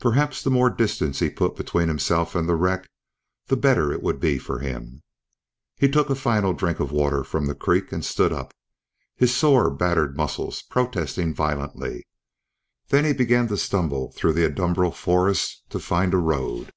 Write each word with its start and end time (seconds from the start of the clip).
Perhaps 0.00 0.42
the 0.42 0.50
more 0.50 0.70
distance 0.70 1.18
he 1.18 1.28
put 1.28 1.54
between 1.54 1.88
himself 1.88 2.34
and 2.34 2.48
the 2.48 2.54
wreck, 2.56 2.88
the 3.48 3.58
better 3.58 3.92
it 3.92 4.02
would 4.02 4.18
be 4.18 4.38
for 4.38 4.60
him. 4.60 5.02
He 5.76 5.86
took 5.86 6.08
a 6.08 6.14
final 6.14 6.54
drink 6.54 6.80
of 6.80 6.92
water 6.92 7.22
from 7.22 7.44
the 7.44 7.54
creek 7.54 7.92
and 7.92 8.02
stood 8.02 8.32
up, 8.32 8.54
his 9.16 9.36
sore, 9.36 9.68
battered 9.70 10.16
muscles 10.16 10.62
protesting 10.62 11.34
violently. 11.34 12.06
Then 12.88 13.04
he 13.04 13.12
began 13.12 13.48
to 13.48 13.58
stumble 13.58 14.12
through 14.12 14.32
the 14.32 14.46
adumbral 14.50 14.92
forests 14.94 15.62
to 15.68 15.78
find 15.78 16.14
a 16.14 16.16
road. 16.16 16.70